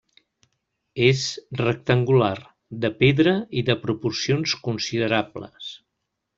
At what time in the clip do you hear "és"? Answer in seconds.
1.07-1.21